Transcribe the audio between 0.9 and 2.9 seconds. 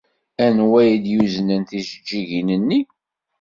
d-yuznen tijejjigin-nni?